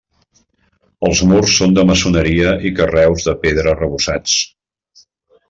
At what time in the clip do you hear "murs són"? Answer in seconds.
1.31-1.75